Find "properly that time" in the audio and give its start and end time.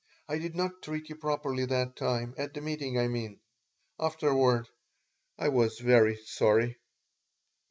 1.15-2.33